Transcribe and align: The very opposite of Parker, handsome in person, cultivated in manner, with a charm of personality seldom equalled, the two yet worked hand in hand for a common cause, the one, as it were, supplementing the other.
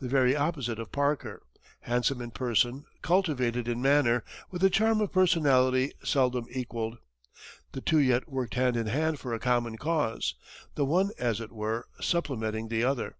The 0.00 0.08
very 0.08 0.34
opposite 0.34 0.80
of 0.80 0.90
Parker, 0.90 1.42
handsome 1.82 2.20
in 2.20 2.32
person, 2.32 2.86
cultivated 3.02 3.68
in 3.68 3.80
manner, 3.80 4.24
with 4.50 4.64
a 4.64 4.68
charm 4.68 5.00
of 5.00 5.12
personality 5.12 5.92
seldom 6.02 6.46
equalled, 6.50 6.98
the 7.70 7.80
two 7.80 8.00
yet 8.00 8.28
worked 8.28 8.54
hand 8.54 8.76
in 8.76 8.88
hand 8.88 9.20
for 9.20 9.32
a 9.32 9.38
common 9.38 9.76
cause, 9.78 10.34
the 10.74 10.84
one, 10.84 11.10
as 11.20 11.40
it 11.40 11.52
were, 11.52 11.86
supplementing 12.00 12.66
the 12.66 12.82
other. 12.82 13.14